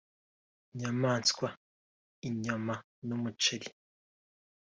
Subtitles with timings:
[0.73, 1.47] inyamaswa
[2.27, 2.75] (inyama)
[3.07, 3.67] n’umuceri